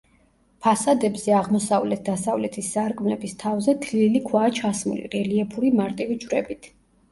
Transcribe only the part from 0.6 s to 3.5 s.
ფასადებზე აღმოსავლეთ-დასავლეთის სარკმლების